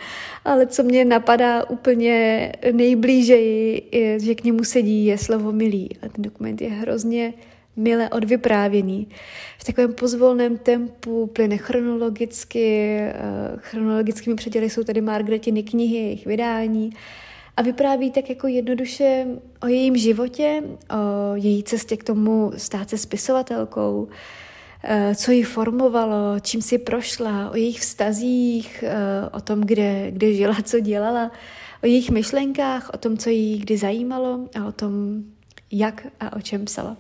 ale 0.46 0.68
co 0.68 0.84
mě 0.84 1.06
napadá 1.06 1.70
úplně 1.70 2.52
nejblížeji, 2.72 3.90
je, 3.92 4.20
že 4.20 4.36
k 4.36 4.44
němu 4.44 4.64
sedí, 4.64 5.06
je 5.06 5.18
slovo 5.18 5.52
milý. 5.52 5.90
A 6.02 6.10
ten 6.10 6.22
dokument 6.24 6.62
je 6.62 6.70
hrozně 6.70 7.34
mile 7.76 8.10
odvyprávěný. 8.10 9.08
V 9.58 9.64
takovém 9.64 9.94
pozvolném 9.94 10.58
tempu, 10.58 11.28
plyne 11.28 11.58
chronologicky, 11.58 12.98
eh, 12.98 13.14
chronologickými 13.58 14.36
předěly 14.36 14.70
jsou 14.70 14.84
tady 14.84 15.02
Margaretiny 15.02 15.64
knihy, 15.64 15.98
jejich 15.98 16.26
vydání 16.26 16.90
a 17.58 17.62
vypráví 17.62 18.12
tak 18.12 18.30
jako 18.30 18.48
jednoduše 18.48 19.28
o 19.62 19.68
jejím 19.68 19.98
životě, 19.98 20.64
o 20.92 21.36
její 21.36 21.64
cestě 21.64 21.98
k 21.98 22.04
tomu 22.04 22.52
stát 22.58 22.90
se 22.90 22.98
spisovatelkou, 22.98 24.08
co 25.16 25.32
ji 25.32 25.44
formovalo, 25.44 26.40
čím 26.42 26.62
si 26.62 26.78
prošla, 26.78 27.50
o 27.50 27.56
jejich 27.56 27.80
vztazích, 27.80 28.84
eh, 28.88 29.30
o 29.32 29.42
tom, 29.42 29.62
kde, 29.62 30.12
kde 30.12 30.34
žila, 30.34 30.56
co 30.64 30.80
dělala, 30.80 31.32
o 31.84 31.88
jejich 31.88 32.12
myšlenkách, 32.12 32.90
o 32.94 32.98
tom, 32.98 33.18
co 33.18 33.30
jí 33.30 33.58
kdy 33.58 33.78
zajímalo 33.78 34.50
a 34.62 34.68
o 34.68 34.72
tom, 34.72 35.24
jak 35.72 36.08
a 36.20 36.36
o 36.36 36.42
čem 36.42 36.66
psala. 36.66 36.98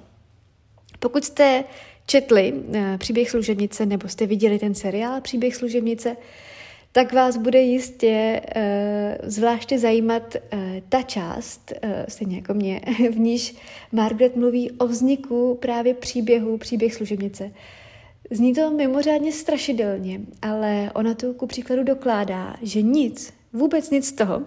Pokud 0.99 1.25
jste 1.25 1.63
četli 2.05 2.53
eh, 2.73 2.97
příběh 2.97 3.29
služebnice 3.29 3.85
nebo 3.85 4.07
jste 4.07 4.25
viděli 4.25 4.59
ten 4.59 4.75
seriál 4.75 5.21
Příběh 5.21 5.55
služebnice, 5.55 6.17
tak 6.95 7.13
vás 7.13 7.37
bude 7.37 7.61
jistě 7.61 8.41
uh, 8.55 8.61
zvláště 9.29 9.79
zajímat 9.79 10.35
uh, 10.35 10.59
ta 10.89 11.01
část, 11.01 11.73
uh, 11.83 11.89
stejně 12.07 12.35
jako 12.35 12.53
mě, 12.53 12.81
v 13.11 13.19
níž 13.19 13.55
Margaret 13.91 14.35
mluví 14.35 14.71
o 14.71 14.87
vzniku 14.87 15.57
právě 15.61 15.93
příběhu, 15.93 16.57
příběh 16.57 16.95
služebnice. 16.95 17.51
Zní 18.31 18.53
to 18.53 18.71
mimořádně 18.71 19.31
strašidelně, 19.31 20.21
ale 20.41 20.91
ona 20.93 21.13
tu 21.13 21.33
ku 21.33 21.47
příkladu 21.47 21.83
dokládá, 21.83 22.55
že 22.61 22.81
nic, 22.81 23.33
vůbec 23.53 23.89
nic 23.89 24.07
z 24.07 24.11
toho, 24.11 24.43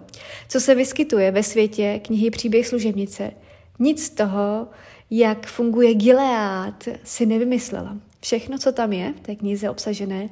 co 0.47 0.59
se 0.59 0.75
vyskytuje 0.75 1.31
ve 1.31 1.43
světě 1.43 1.99
knihy 2.03 2.29
Příběh 2.29 2.67
služebnice, 2.67 3.31
Nic 3.79 4.05
z 4.05 4.09
toho, 4.09 4.67
jak 5.11 5.47
funguje 5.47 5.93
Gilead, 5.93 6.89
si 7.03 7.25
nevymyslela. 7.25 7.97
Všechno, 8.21 8.57
co 8.57 8.71
tam 8.71 8.93
je 8.93 9.13
v 9.13 9.19
té 9.19 9.35
knize 9.35 9.69
obsažené, 9.69 10.29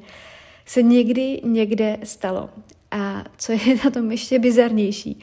se 0.68 0.82
někdy 0.82 1.42
někde 1.44 1.98
stalo. 2.04 2.50
A 2.92 3.24
co 3.38 3.52
je 3.52 3.60
na 3.86 3.92
tom 3.92 4.12
ještě 4.12 4.40
bizarnější, 4.40 5.20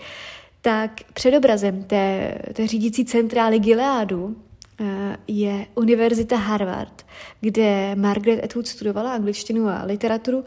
tak 0.60 1.00
předobrazem 1.14 1.82
té, 1.82 2.38
té 2.52 2.66
řídící 2.66 3.04
centrály 3.04 3.58
Gileadu 3.58 4.36
eh, 4.80 5.16
je 5.28 5.66
Univerzita 5.74 6.36
Harvard, 6.36 7.06
kde 7.40 7.94
Margaret 7.94 8.44
Atwood 8.44 8.66
studovala 8.66 9.12
angličtinu 9.12 9.68
a 9.68 9.84
literaturu 9.84 10.44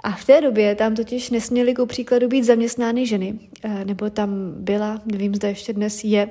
a 0.00 0.12
v 0.12 0.24
té 0.24 0.40
době 0.40 0.74
tam 0.74 0.94
totiž 0.94 1.30
nesměly 1.30 1.74
ku 1.74 1.86
příkladu 1.86 2.28
být 2.28 2.44
zaměstnány 2.44 3.06
ženy, 3.06 3.38
eh, 3.62 3.84
nebo 3.84 4.10
tam 4.10 4.52
byla, 4.56 5.02
nevím, 5.06 5.34
zda 5.34 5.48
ještě 5.48 5.72
dnes 5.72 6.04
je, 6.04 6.30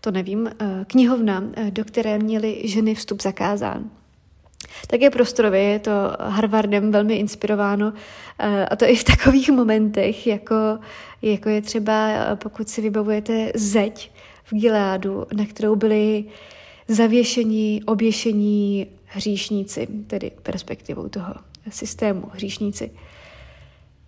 to 0.00 0.10
nevím, 0.10 0.46
eh, 0.46 0.84
knihovna, 0.86 1.44
do 1.70 1.84
které 1.84 2.18
měly 2.18 2.62
ženy 2.64 2.94
vstup 2.94 3.22
zakázán. 3.22 3.90
Také 4.86 5.10
prostorově 5.10 5.60
je 5.60 5.78
to 5.78 5.90
Harvardem 6.20 6.90
velmi 6.90 7.14
inspirováno 7.14 7.92
a 8.70 8.76
to 8.76 8.84
i 8.84 8.96
v 8.96 9.04
takových 9.04 9.50
momentech, 9.50 10.26
jako, 10.26 10.54
jako 11.22 11.48
je 11.48 11.62
třeba, 11.62 12.08
pokud 12.34 12.68
si 12.68 12.80
vybavujete 12.80 13.52
zeď 13.54 14.10
v 14.44 14.54
Gileádu, 14.54 15.26
na 15.36 15.46
kterou 15.46 15.76
byli 15.76 16.24
zavěšení, 16.88 17.82
oběšení 17.86 18.86
hříšníci, 19.04 19.88
tedy 20.06 20.30
perspektivou 20.42 21.08
toho 21.08 21.34
systému 21.70 22.22
hříšníci. 22.32 22.90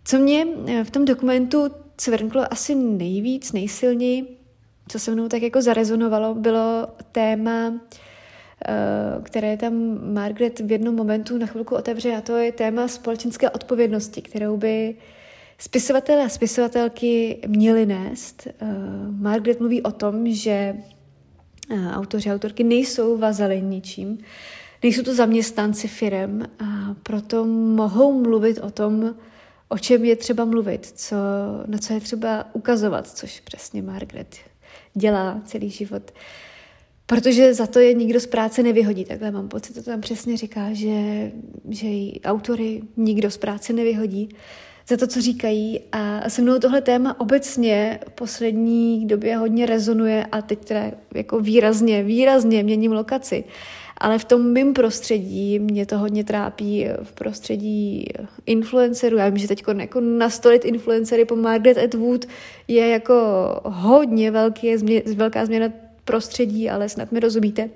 Co 0.04 0.18
mě 0.18 0.46
v 0.84 0.90
tom 0.90 1.04
dokumentu 1.04 1.70
cvrnklo 1.96 2.52
asi 2.52 2.74
nejvíc, 2.74 3.52
nejsilněji, 3.52 4.36
co 4.88 4.98
se 4.98 5.10
mnou 5.10 5.28
tak 5.28 5.42
jako 5.42 5.62
zarezonovalo, 5.62 6.34
bylo 6.34 6.86
téma 7.12 7.72
Eh, 7.72 8.11
které 9.22 9.56
tam 9.56 9.98
Margaret 10.14 10.60
v 10.60 10.72
jednom 10.72 10.94
momentu 10.94 11.38
na 11.38 11.46
chvilku 11.46 11.74
otevře 11.74 12.16
a 12.16 12.20
to 12.20 12.36
je 12.36 12.52
téma 12.52 12.88
společenské 12.88 13.50
odpovědnosti, 13.50 14.22
kterou 14.22 14.56
by 14.56 14.94
spisovatelé 15.58 16.24
a 16.24 16.28
spisovatelky 16.28 17.38
měli 17.46 17.86
nést. 17.86 18.46
Eh, 18.46 18.66
Margaret 19.10 19.60
mluví 19.60 19.82
o 19.82 19.92
tom, 19.92 20.32
že 20.32 20.76
eh, 21.70 21.90
autoři 21.92 22.30
a 22.30 22.34
autorky 22.34 22.64
nejsou 22.64 23.18
vazali 23.18 23.62
ničím, 23.62 24.18
nejsou 24.82 25.02
to 25.02 25.14
zaměstnanci 25.14 25.88
firem 25.88 26.46
a 26.58 26.94
proto 27.02 27.44
mohou 27.44 28.22
mluvit 28.22 28.58
o 28.58 28.70
tom, 28.70 29.14
o 29.68 29.78
čem 29.78 30.04
je 30.04 30.16
třeba 30.16 30.44
mluvit, 30.44 30.86
co, 30.86 31.16
na 31.66 31.78
co 31.78 31.92
je 31.92 32.00
třeba 32.00 32.46
ukazovat, 32.52 33.08
což 33.08 33.40
přesně 33.40 33.82
Margaret 33.82 34.36
dělá 34.94 35.40
celý 35.44 35.70
život. 35.70 36.02
Uh, 36.10 36.18
protože 37.14 37.54
za 37.54 37.66
to 37.66 37.78
je 37.78 37.94
nikdo 37.94 38.20
z 38.20 38.26
práce 38.26 38.62
nevyhodí. 38.62 39.04
Takhle 39.04 39.30
mám 39.30 39.48
pocit, 39.48 39.72
to 39.72 39.82
tam 39.82 40.00
přesně 40.00 40.36
říká, 40.36 40.72
že, 40.72 41.30
že 41.68 41.86
její 41.86 42.20
autory 42.24 42.82
nikdo 42.96 43.30
z 43.30 43.36
práce 43.36 43.72
nevyhodí 43.72 44.28
za 44.88 44.96
to, 44.96 45.06
co 45.06 45.20
říkají. 45.20 45.80
A 45.92 46.30
se 46.30 46.42
mnou 46.42 46.58
tohle 46.58 46.80
téma 46.80 47.20
obecně 47.20 47.98
v 48.08 48.12
poslední 48.12 49.06
době 49.06 49.36
hodně 49.36 49.66
rezonuje 49.66 50.26
a 50.32 50.42
teď 50.42 50.64
teda 50.64 50.90
jako 51.14 51.40
výrazně, 51.40 52.02
výrazně 52.02 52.62
měním 52.62 52.92
lokaci. 52.92 53.44
Ale 53.98 54.18
v 54.18 54.24
tom 54.24 54.52
mým 54.52 54.72
prostředí 54.72 55.58
mě 55.58 55.86
to 55.86 55.98
hodně 55.98 56.24
trápí 56.24 56.86
v 57.02 57.12
prostředí 57.12 58.04
influencerů. 58.46 59.16
Já 59.16 59.28
vím, 59.28 59.38
že 59.38 59.48
teď 59.48 59.62
jako 59.78 60.00
nastolit 60.00 60.64
influencery 60.64 61.24
po 61.24 61.36
Margaret 61.36 61.78
Atwood 61.78 62.26
je 62.68 62.88
jako 62.88 63.14
hodně 63.64 64.30
velký, 64.30 64.76
velká 65.14 65.46
změna 65.46 65.68
prostředí, 66.04 66.70
ale 66.70 66.88
snad 66.88 67.12
mi 67.12 67.20
rozumíte. 67.20 67.68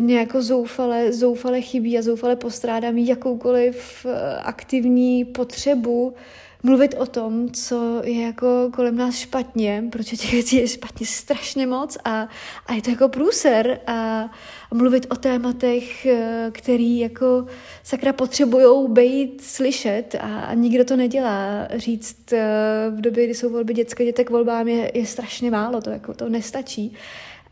Nějako 0.00 0.42
zoufale, 0.42 1.12
zoufale 1.12 1.60
chybí 1.60 1.98
a 1.98 2.02
zoufale 2.02 2.36
postrádám 2.36 2.98
jakoukoliv 2.98 4.06
eh, 4.08 4.36
aktivní 4.36 5.24
potřebu 5.24 6.14
mluvit 6.62 6.94
o 6.98 7.06
tom, 7.06 7.50
co 7.50 8.02
je 8.04 8.22
jako 8.22 8.70
kolem 8.72 8.96
nás 8.96 9.16
špatně, 9.16 9.84
protože 9.92 10.16
těch 10.16 10.32
věcí 10.32 10.56
je 10.56 10.68
špatně 10.68 11.06
strašně 11.06 11.66
moc 11.66 11.98
a, 12.04 12.28
a 12.66 12.72
je 12.72 12.82
to 12.82 12.90
jako 12.90 13.08
průser 13.08 13.80
a, 13.86 14.30
a 14.70 14.74
mluvit 14.74 15.06
o 15.10 15.16
tématech, 15.16 16.06
eh, 16.06 16.50
který 16.52 16.98
jako 16.98 17.46
sakra 17.82 18.12
potřebujou 18.12 18.88
být 18.88 19.40
slyšet 19.40 20.14
a, 20.20 20.40
a 20.40 20.54
nikdo 20.54 20.84
to 20.84 20.96
nedělá. 20.96 21.68
Říct 21.76 22.32
eh, 22.32 22.46
v 22.90 23.00
době, 23.00 23.24
kdy 23.24 23.34
jsou 23.34 23.50
volby 23.50 23.74
dětské 23.74 24.04
dětek 24.04 24.30
volbám 24.30 24.68
je, 24.68 24.90
je 24.94 25.06
strašně 25.06 25.50
málo, 25.50 25.80
to 25.80 25.90
jako 25.90 26.14
to 26.14 26.28
nestačí. 26.28 26.94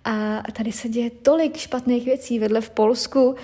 A 0.04 0.42
tady 0.52 0.72
se 0.72 0.88
děje 0.88 1.10
tolik 1.10 1.56
špatných 1.56 2.04
věcí. 2.04 2.38
Vedle 2.38 2.60
v 2.60 2.70
Polsku 2.70 3.34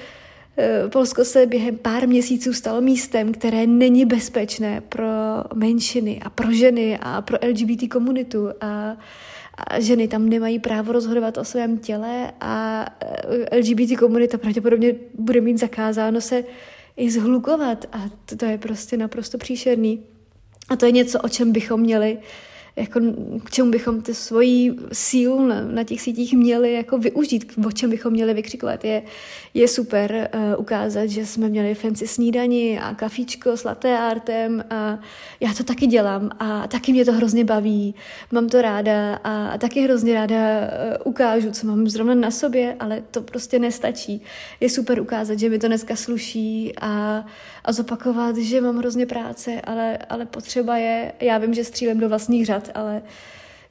Polsko 0.88 1.24
se 1.24 1.46
během 1.46 1.78
pár 1.78 2.08
měsíců 2.08 2.52
stalo 2.52 2.80
místem, 2.80 3.32
které 3.32 3.66
není 3.66 4.04
bezpečné 4.04 4.80
pro 4.80 5.08
menšiny 5.54 6.20
a 6.22 6.30
pro 6.30 6.52
ženy 6.52 6.98
a 7.02 7.22
pro 7.22 7.38
LGBT 7.48 7.88
komunitu 7.90 8.48
a, 8.60 8.96
a 9.66 9.80
ženy 9.80 10.08
tam 10.08 10.28
nemají 10.28 10.58
právo 10.58 10.92
rozhodovat 10.92 11.38
o 11.38 11.44
svém 11.44 11.78
těle 11.78 12.32
a 12.40 12.86
eh, 13.00 13.56
LGBT 13.58 13.98
komunita 13.98 14.38
pravděpodobně 14.38 14.94
bude 15.18 15.40
mít 15.40 15.58
zakázáno 15.58 16.20
se 16.20 16.44
i 16.96 17.10
zhlukovat 17.10 17.84
a 17.92 17.98
to, 18.26 18.36
to 18.36 18.44
je 18.44 18.58
prostě 18.58 18.96
naprosto 18.96 19.38
příšerný. 19.38 20.02
A 20.68 20.76
to 20.76 20.86
je 20.86 20.92
něco, 20.92 21.20
o 21.20 21.28
čem 21.28 21.52
bychom 21.52 21.80
měli 21.80 22.18
jako 22.76 23.00
k 23.44 23.50
čemu 23.50 23.70
bychom 23.70 24.02
ty 24.02 24.14
svoji 24.14 24.76
sílu 24.92 25.46
na, 25.46 25.64
na 25.64 25.84
těch 25.84 26.00
sítích 26.00 26.34
měli 26.34 26.72
jako 26.72 26.98
využít, 26.98 27.52
o 27.66 27.72
čem 27.72 27.90
bychom 27.90 28.12
měli 28.12 28.34
vykřikovat. 28.34 28.84
Je, 28.84 29.02
je 29.54 29.68
super 29.68 30.30
uh, 30.34 30.60
ukázat, 30.60 31.06
že 31.06 31.26
jsme 31.26 31.48
měli 31.48 31.74
fancy 31.74 32.06
snídani 32.06 32.80
a 32.80 32.94
kafíčko 32.94 33.56
s 33.56 33.64
latte 33.64 33.98
artem 33.98 34.64
a 34.70 34.98
já 35.40 35.54
to 35.54 35.64
taky 35.64 35.86
dělám 35.86 36.30
a 36.38 36.68
taky 36.68 36.92
mě 36.92 37.04
to 37.04 37.12
hrozně 37.12 37.44
baví, 37.44 37.94
mám 38.32 38.48
to 38.48 38.62
ráda 38.62 39.14
a, 39.14 39.48
a 39.48 39.58
taky 39.58 39.80
hrozně 39.80 40.14
ráda 40.14 40.36
uh, 40.36 40.66
ukážu, 41.04 41.50
co 41.50 41.66
mám 41.66 41.88
zrovna 41.88 42.14
na 42.14 42.30
sobě, 42.30 42.76
ale 42.80 43.02
to 43.10 43.20
prostě 43.20 43.58
nestačí. 43.58 44.22
Je 44.60 44.68
super 44.68 45.00
ukázat, 45.00 45.38
že 45.38 45.48
mi 45.48 45.58
to 45.58 45.66
dneska 45.66 45.96
sluší 45.96 46.72
a, 46.80 47.24
a 47.64 47.72
zopakovat, 47.72 48.36
že 48.36 48.60
mám 48.60 48.76
hrozně 48.76 49.06
práce, 49.06 49.60
ale, 49.60 49.98
ale 50.08 50.26
potřeba 50.26 50.76
je, 50.76 51.12
já 51.20 51.38
vím, 51.38 51.54
že 51.54 51.64
střílem 51.64 52.00
do 52.00 52.08
vlastních 52.08 52.46
řad, 52.46 52.61
ale 52.74 53.02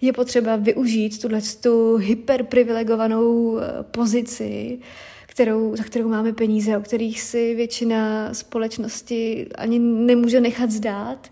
je 0.01 0.13
potřeba 0.13 0.55
využít 0.55 1.21
tuhle 1.21 1.39
tu 1.63 1.95
hyperprivilegovanou 1.95 3.57
eh, 3.57 3.63
pozici, 3.91 4.79
kterou, 5.27 5.75
za 5.75 5.83
kterou 5.83 6.09
máme 6.09 6.33
peníze, 6.33 6.77
o 6.77 6.81
kterých 6.81 7.21
si 7.21 7.55
většina 7.55 8.33
společnosti 8.33 9.47
ani 9.55 9.79
nemůže 9.79 10.41
nechat 10.41 10.71
zdát. 10.71 11.31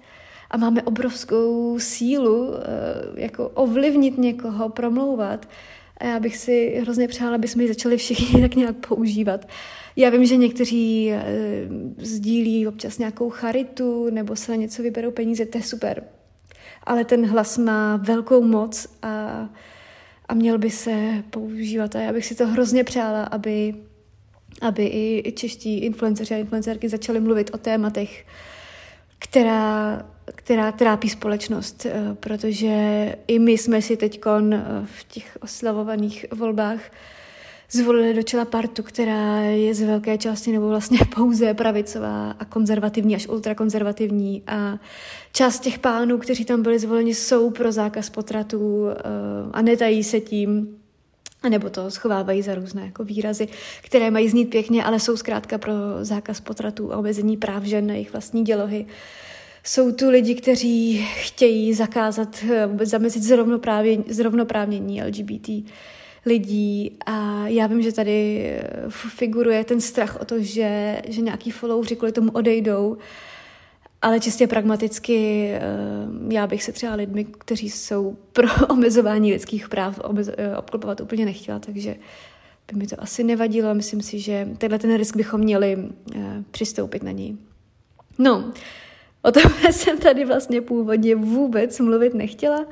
A 0.51 0.57
máme 0.57 0.83
obrovskou 0.83 1.79
sílu 1.79 2.53
eh, 2.53 3.21
jako 3.21 3.49
ovlivnit 3.49 4.17
někoho, 4.17 4.69
promlouvat. 4.69 5.45
A 5.97 6.05
já 6.05 6.19
bych 6.19 6.37
si 6.37 6.79
hrozně 6.81 7.07
přála, 7.07 7.35
aby 7.35 7.47
jsme 7.47 7.63
ji 7.63 7.69
začali 7.69 7.97
všichni 7.97 8.41
tak 8.49 8.55
nějak 8.55 8.87
používat. 8.87 9.47
Já 9.95 10.09
vím, 10.09 10.25
že 10.25 10.37
někteří 10.37 11.11
e, 11.11 11.23
sdílí 11.97 12.67
občas 12.67 12.97
nějakou 12.97 13.29
charitu 13.29 14.09
nebo 14.09 14.35
se 14.35 14.51
na 14.51 14.55
něco 14.55 14.83
vyberou 14.83 15.11
peníze, 15.11 15.45
to 15.45 15.57
je 15.57 15.63
super. 15.63 16.03
Ale 16.83 17.05
ten 17.05 17.25
hlas 17.25 17.57
má 17.57 17.97
velkou 17.97 18.43
moc 18.43 18.87
a, 19.01 19.45
a 20.27 20.33
měl 20.33 20.57
by 20.57 20.69
se 20.69 21.23
používat. 21.29 21.95
A 21.95 21.99
já 21.99 22.13
bych 22.13 22.25
si 22.25 22.35
to 22.35 22.47
hrozně 22.47 22.83
přála, 22.83 23.23
aby, 23.23 23.75
aby 24.61 24.85
i 25.25 25.33
čeští 25.35 25.79
influenceři 25.79 26.33
a 26.33 26.37
influencerky 26.37 26.89
začali 26.89 27.19
mluvit 27.19 27.51
o 27.53 27.57
tématech, 27.57 28.25
která, 29.19 30.01
která 30.25 30.71
trápí 30.71 31.09
společnost, 31.09 31.85
eh, 31.85 32.15
protože 32.19 33.15
i 33.27 33.39
my 33.39 33.51
jsme 33.51 33.81
si 33.81 33.97
teď 33.97 34.21
eh, 34.27 34.61
v 34.85 35.03
těch 35.03 35.37
oslavovaných 35.41 36.25
volbách 36.31 36.79
zvolili 37.71 38.13
do 38.13 38.23
čela 38.23 38.45
partu, 38.45 38.83
která 38.83 39.41
je 39.41 39.75
z 39.75 39.81
velké 39.81 40.17
části 40.17 40.51
nebo 40.51 40.69
vlastně 40.69 40.99
pouze 41.15 41.53
pravicová 41.53 42.31
a 42.31 42.45
konzervativní 42.45 43.15
až 43.15 43.27
ultrakonzervativní 43.27 44.43
a 44.47 44.79
část 45.31 45.59
těch 45.59 45.79
pánů, 45.79 46.17
kteří 46.17 46.45
tam 46.45 46.63
byli 46.63 46.79
zvoleni, 46.79 47.15
jsou 47.15 47.49
pro 47.49 47.71
zákaz 47.71 48.09
potratů 48.09 48.87
eh, 48.89 49.01
a 49.51 49.61
netají 49.61 50.03
se 50.03 50.19
tím, 50.19 50.77
nebo 51.49 51.69
to 51.69 51.91
schovávají 51.91 52.41
za 52.41 52.55
různé 52.55 52.85
jako 52.85 53.03
výrazy, 53.03 53.47
které 53.81 54.11
mají 54.11 54.29
znít 54.29 54.45
pěkně, 54.45 54.83
ale 54.83 54.99
jsou 54.99 55.17
zkrátka 55.17 55.57
pro 55.57 55.73
zákaz 56.01 56.39
potratů 56.41 56.93
a 56.93 56.97
omezení 56.97 57.37
práv 57.37 57.63
žen 57.63 57.87
na 57.87 57.93
jejich 57.93 58.11
vlastní 58.11 58.43
dělohy. 58.43 58.85
Jsou 59.63 59.91
tu 59.91 60.09
lidi, 60.09 60.35
kteří 60.35 61.07
chtějí 61.15 61.73
zakázat, 61.73 62.43
vůbec 62.67 62.87
eh, 62.87 62.91
zamezit 62.91 63.23
zrovnoprávnění 64.07 65.03
LGBT 65.03 65.49
lidí 66.25 66.97
a 67.05 67.47
já 67.47 67.67
vím, 67.67 67.81
že 67.81 67.91
tady 67.91 68.43
eh, 68.45 68.61
figuruje 68.89 69.63
ten 69.63 69.81
strach 69.81 70.17
o 70.21 70.25
to, 70.25 70.39
že, 70.39 71.01
že 71.07 71.21
nějaký 71.21 71.51
followři 71.51 71.95
kvůli 71.95 72.11
tomu 72.11 72.31
odejdou 72.31 72.97
ale 74.01 74.19
čistě 74.19 74.47
pragmaticky 74.47 75.49
eh, 75.53 75.61
já 76.29 76.47
bych 76.47 76.63
se 76.63 76.71
třeba 76.71 76.95
lidmi, 76.95 77.25
kteří 77.25 77.69
jsou 77.69 78.17
pro 78.33 78.47
omezování 78.69 79.33
lidských 79.33 79.69
práv, 79.69 79.99
eh, 80.37 80.57
obklopovat 80.57 81.01
úplně 81.01 81.25
nechtěla, 81.25 81.59
takže 81.59 81.95
by 82.71 82.79
mi 82.79 82.87
to 82.87 83.01
asi 83.01 83.23
nevadilo. 83.23 83.73
Myslím 83.73 84.01
si, 84.01 84.19
že 84.19 84.47
tenhle 84.57 84.79
ten 84.79 84.97
risk 84.97 85.15
bychom 85.15 85.41
měli 85.41 85.77
přistoupit 86.51 87.03
na 87.03 87.11
něj. 87.11 87.37
No, 88.17 88.51
o 89.21 89.31
tom 89.31 89.43
jsem 89.71 89.97
tady 89.97 90.25
vlastně 90.25 90.61
původně 90.61 91.15
vůbec 91.15 91.79
mluvit 91.79 92.13
nechtěla 92.13 92.65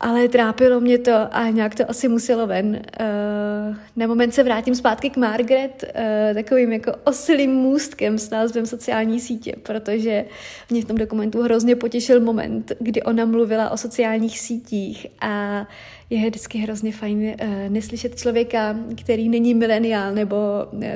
ale 0.00 0.28
trápilo 0.28 0.80
mě 0.80 0.98
to 0.98 1.12
a 1.30 1.48
nějak 1.48 1.74
to 1.74 1.90
asi 1.90 2.08
muselo 2.08 2.46
ven. 2.46 2.82
Uh, 3.00 3.76
na 3.96 4.06
moment 4.06 4.34
se 4.34 4.42
vrátím 4.42 4.74
zpátky 4.74 5.10
k 5.10 5.16
Margaret 5.16 5.84
uh, 5.84 6.34
takovým 6.34 6.72
jako 6.72 6.92
osilým 7.04 7.50
můstkem 7.50 8.18
s 8.18 8.30
názvem 8.30 8.66
sociální 8.66 9.20
sítě, 9.20 9.54
protože 9.62 10.24
mě 10.70 10.82
v 10.82 10.84
tom 10.84 10.96
dokumentu 10.96 11.42
hrozně 11.42 11.76
potěšil 11.76 12.20
moment, 12.20 12.72
kdy 12.78 13.02
ona 13.02 13.24
mluvila 13.24 13.70
o 13.70 13.76
sociálních 13.76 14.40
sítích 14.40 15.06
a 15.20 15.66
je 16.10 16.26
vždycky 16.26 16.58
hrozně 16.58 16.92
fajn 16.92 17.18
uh, 17.18 17.34
neslyšet 17.68 18.16
člověka, 18.16 18.76
který 19.00 19.28
není 19.28 19.54
mileniál 19.54 20.14
nebo 20.14 20.36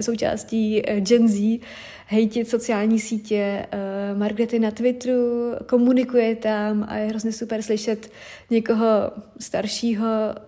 součástí 0.01 0.83
Gen 0.99 1.29
Z, 1.29 1.61
hejtit 2.07 2.49
sociální 2.49 3.01
sítě. 3.01 3.67
Uh, 4.13 4.19
Margaret 4.19 4.53
je 4.53 4.61
na 4.61 4.71
Twitteru, 4.71 5.53
komunikuje 5.67 6.37
tam 6.37 6.87
a 6.89 6.97
je 6.97 7.07
hrozně 7.07 7.33
super 7.33 7.63
slyšet 7.63 8.11
někoho 8.51 8.87
staršího 9.41 10.07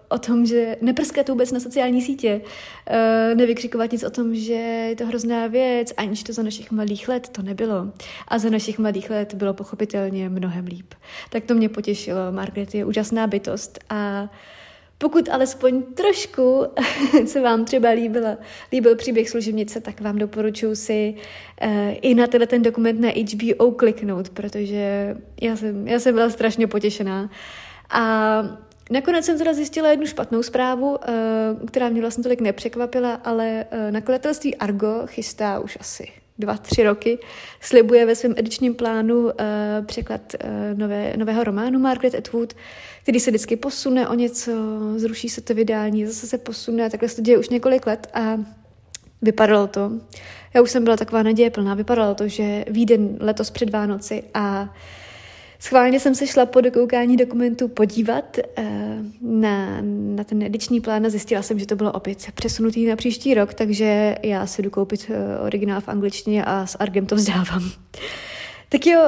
o 0.09 0.19
tom, 0.19 0.47
že 0.47 0.77
neprskat 0.81 1.29
vůbec 1.29 1.53
na 1.53 1.61
sociální 1.61 2.03
sítě, 2.03 2.41
uh, 2.41 3.37
nevykřikovat 3.37 3.93
nic 3.93 4.05
o 4.05 4.11
tom, 4.11 4.35
že 4.35 4.53
je 4.53 4.97
to 4.97 5.07
hrozná 5.07 5.47
věc, 5.47 5.93
aniž 5.97 6.23
to 6.23 6.33
za 6.33 6.43
našich 6.43 6.71
malých 6.71 7.09
let 7.09 7.29
to 7.29 7.43
nebylo. 7.43 7.93
A 8.29 8.39
za 8.39 8.51
našich 8.51 8.79
malých 8.79 9.11
let 9.11 9.35
bylo 9.35 9.55
pochopitelně 9.55 10.29
mnohem 10.29 10.67
líp. 10.67 10.95
Tak 11.31 11.45
to 11.45 11.55
mě 11.55 11.69
potěšilo. 11.69 12.21
Margaret 12.31 12.75
je 12.75 12.85
úžasná 12.85 13.27
bytost 13.27 13.79
a 13.91 14.31
pokud 14.99 15.29
alespoň 15.29 15.83
trošku 15.83 16.65
se 17.27 17.41
vám 17.41 17.65
třeba 17.65 17.89
líbila, 17.91 18.37
líbil 18.73 18.97
příběh 18.97 19.31
služebnice, 19.31 19.81
tak 19.81 20.01
vám 20.01 20.19
doporučuji 20.19 20.77
si 20.77 21.15
uh, 21.63 21.71
i 22.01 22.15
na 22.15 22.27
tenhle 22.27 22.47
ten 22.47 22.63
dokument 22.63 23.01
na 23.01 23.09
HBO 23.09 23.71
kliknout, 23.71 24.29
protože 24.29 25.17
já 25.43 25.57
jsem, 25.57 25.89
já 25.89 25.99
jsem 25.99 26.15
byla 26.15 26.31
strašně 26.31 26.67
potěšená. 26.67 27.31
A 27.91 28.43
Nakonec 28.91 29.25
jsem 29.25 29.39
teda 29.39 29.55
zjistila 29.55 29.89
jednu 29.89 30.07
špatnou 30.07 30.43
zprávu, 30.43 30.99
eh, 31.03 31.67
která 31.67 31.89
mě 31.89 32.01
vlastně 32.01 32.23
tolik 32.23 32.41
nepřekvapila, 32.41 33.15
ale 33.15 33.65
uh, 33.73 33.91
nakladatelství 33.91 34.57
Argo 34.57 35.03
chystá 35.07 35.61
už 35.61 35.79
asi 35.81 36.09
dva, 36.39 36.57
tři 36.57 36.83
roky, 36.83 37.19
slibuje 37.61 38.07
ve 38.07 38.15
svém 38.15 38.35
edičním 38.37 38.75
plánu 38.75 39.25
uh, 39.25 39.33
překlad 39.87 40.21
uh, 40.45 40.79
nové, 40.79 41.13
nového 41.17 41.45
románu 41.45 41.79
Margaret 41.79 42.15
Atwood, 42.15 42.55
který 43.03 43.21
se 43.21 43.31
vždycky 43.31 43.57
posune 43.57 44.09
o 44.09 44.15
něco, 44.15 44.53
zruší 44.97 45.29
se 45.29 45.41
to 45.41 45.55
vydání, 45.55 46.07
zase 46.07 46.27
se 46.27 46.39
posune 46.39 46.87
a 46.87 46.89
takhle 46.89 47.09
se 47.09 47.17
to 47.17 47.23
děje 47.23 47.39
už 47.39 47.49
několik 47.49 47.87
let 47.87 48.07
a 48.15 48.39
vypadalo 49.23 49.67
to. 49.67 49.93
Já 50.55 50.63
už 50.63 50.71
jsem 50.71 50.85
byla 50.85 50.97
taková 50.97 51.23
naděje 51.23 51.51
plná, 51.51 51.75
vypadalo 51.75 52.15
to, 52.15 52.29
že 52.29 52.65
vyjde 52.71 52.99
letos 53.21 53.51
před 53.51 53.71
Vánoci 53.71 54.23
a 54.35 54.63
uh, 54.63 54.69
Schválně 55.59 56.01
jsem 56.01 56.15
se 56.15 56.27
šla 56.27 56.47
po 56.47 56.61
dokoukání 56.61 57.17
dokumentu 57.17 57.69
podívat 57.69 58.39
uh, 58.59 58.65
na, 59.21 59.79
na 60.17 60.25
ten 60.25 60.43
ediční 60.43 60.81
plán 60.81 61.07
a 61.07 61.09
zjistila 61.09 61.43
jsem, 61.43 61.59
že 61.59 61.67
to 61.67 61.77
bylo 61.77 61.93
opět 61.93 62.19
přesunutý 62.35 62.87
na 62.87 62.97
příští 62.97 63.35
rok, 63.35 63.55
takže 63.55 64.17
já 64.23 64.47
si 64.47 64.63
jdu 64.63 64.71
koupit 64.71 65.11
uh, 65.11 65.47
originál 65.47 65.81
v 65.81 65.89
angličtině 65.89 66.45
a 66.45 66.67
s 66.67 66.77
Argem 66.81 67.07
to 67.07 67.15
vzdávám. 67.15 67.71
Tak 68.69 68.87
jo, 68.87 69.01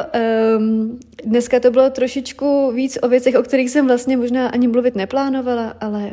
um, 0.59 1.01
dneska 1.25 1.61
to 1.61 1.71
bylo 1.71 1.91
trošičku 1.91 2.73
víc 2.75 2.99
o 3.03 3.09
věcech, 3.09 3.35
o 3.35 3.43
kterých 3.43 3.71
jsem 3.71 3.87
vlastně 3.87 4.17
možná 4.17 4.49
ani 4.49 4.69
mluvit 4.69 4.97
neplánovala, 4.97 5.75
ale, 5.81 6.13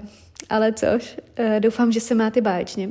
ale 0.49 0.73
což, 0.73 1.17
uh, 1.39 1.59
doufám, 1.59 1.91
že 1.91 1.99
se 1.99 2.15
máte 2.15 2.41
báječně. 2.41 2.89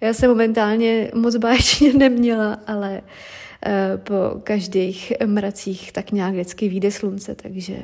Já 0.00 0.14
jsem 0.14 0.30
momentálně 0.30 1.10
moc 1.14 1.36
báječně 1.36 1.92
neměla, 1.98 2.58
ale 2.66 2.90
uh, 2.90 2.98
Eh, 2.98 3.43
po 3.96 4.14
každých 4.44 5.12
mracích 5.26 5.92
tak 5.92 6.12
nějak 6.12 6.32
vždycky 6.32 6.68
vyjde 6.68 6.90
slunce, 6.90 7.34
takže, 7.34 7.76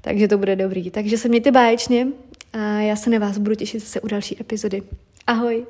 takže 0.00 0.28
to 0.28 0.38
bude 0.38 0.56
dobrý. 0.56 0.90
Takže 0.90 1.18
se 1.18 1.28
mějte 1.28 1.52
báječně 1.52 2.06
a 2.52 2.58
já 2.58 2.96
se 2.96 3.10
na 3.10 3.18
vás 3.18 3.38
budu 3.38 3.54
těšit 3.54 3.80
zase 3.80 4.00
u 4.00 4.08
další 4.08 4.40
epizody. 4.40 4.82
Ahoj! 5.26 5.66